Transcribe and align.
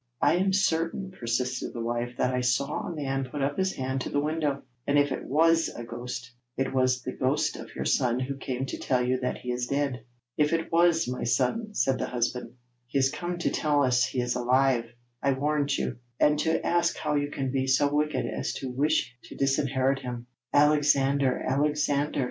'I 0.19 0.35
am 0.37 0.51
certain,' 0.51 1.11
persisted 1.11 1.73
the 1.73 1.79
wife, 1.83 2.17
'that 2.17 2.33
I 2.33 2.41
saw 2.41 2.87
a 2.87 2.95
man 2.95 3.23
put 3.29 3.43
up 3.43 3.55
his 3.59 3.73
hand 3.75 4.01
to 4.01 4.09
the 4.09 4.19
window, 4.19 4.63
and 4.87 4.97
if 4.97 5.11
it 5.11 5.25
was 5.25 5.69
a 5.75 5.83
ghost, 5.83 6.31
it 6.57 6.73
was 6.73 7.03
the 7.03 7.11
ghost 7.11 7.55
of 7.55 7.75
your 7.75 7.85
son, 7.85 8.19
who 8.21 8.35
came 8.35 8.65
to 8.65 8.79
tell 8.79 9.03
you 9.05 9.19
that 9.19 9.37
he 9.37 9.51
is 9.51 9.67
dead.' 9.67 10.03
'If 10.37 10.53
it 10.53 10.71
was 10.71 11.07
my 11.07 11.23
son,' 11.23 11.75
said 11.75 11.99
the 11.99 12.07
husband, 12.07 12.53
'he 12.87 12.97
is 12.97 13.11
come 13.11 13.37
to 13.37 13.51
tell 13.51 13.83
us 13.83 14.03
he 14.03 14.19
is 14.19 14.33
alive, 14.33 14.85
I 15.21 15.33
warrant 15.33 15.77
you, 15.77 15.97
and 16.19 16.39
to 16.39 16.65
ask 16.65 16.97
how 16.97 17.13
you 17.13 17.29
can 17.29 17.51
be 17.51 17.67
so 17.67 17.93
wicked 17.93 18.25
as 18.25 18.53
to 18.53 18.71
wish 18.71 19.15
to 19.25 19.35
disinherit 19.35 19.99
him. 19.99 20.25
Alexander! 20.51 21.43
Alexander!' 21.47 22.19